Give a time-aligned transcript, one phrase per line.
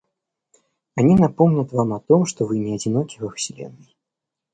[0.95, 3.93] Они напомнят вам о том, что вы не одиноки во Вселенной.